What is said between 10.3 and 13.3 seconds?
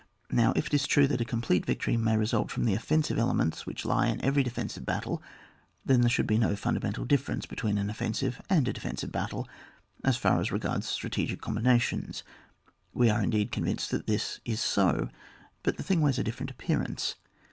as regards strategic combinations; we are